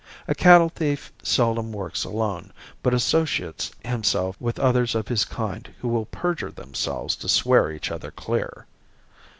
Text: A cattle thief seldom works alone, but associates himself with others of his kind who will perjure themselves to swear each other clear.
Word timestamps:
A 0.27 0.33
cattle 0.33 0.69
thief 0.69 1.11
seldom 1.21 1.71
works 1.71 2.03
alone, 2.05 2.51
but 2.81 2.91
associates 2.95 3.69
himself 3.85 4.35
with 4.39 4.57
others 4.57 4.95
of 4.95 5.09
his 5.09 5.23
kind 5.25 5.71
who 5.81 5.87
will 5.87 6.05
perjure 6.05 6.49
themselves 6.49 7.15
to 7.17 7.29
swear 7.29 7.71
each 7.71 7.91
other 7.91 8.09
clear. 8.09 8.65